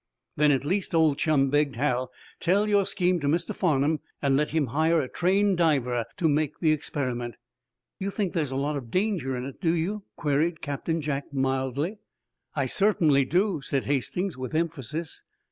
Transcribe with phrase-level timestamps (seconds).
[0.35, 3.53] "Then, at least, old chum," begged Hal, "tell your scheme to Mr.
[3.53, 7.35] Farnum, and let him hire a trained diver to make the experiment."
[7.99, 11.99] "You think there's a lot of danger in it, do you?" queried Captain Jack, mildly.
[12.55, 15.21] "I certainly do," said Hastings, with emphasis.